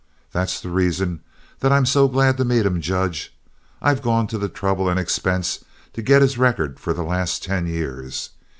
That's 0.31 0.59
the 0.59 0.71
reason 0.71 1.19
that 1.59 1.71
I'm 1.71 1.85
so 1.85 2.07
glad 2.07 2.37
to 2.37 2.43
meet 2.43 2.65
him. 2.65 2.81
Judge, 2.81 3.37
I've 3.83 4.01
gone 4.01 4.25
to 4.29 4.39
the 4.39 4.49
trouble 4.49 4.89
and 4.89 4.99
expense 4.99 5.63
to 5.93 6.01
get 6.01 6.23
his 6.23 6.39
record 6.39 6.79
for 6.79 6.91
the 6.91 7.03
last 7.03 7.43
ten 7.43 7.67
years. 7.67 8.31